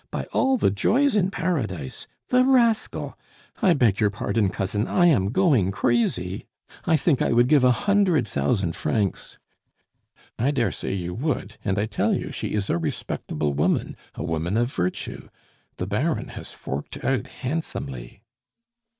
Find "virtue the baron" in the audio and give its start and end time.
14.73-16.29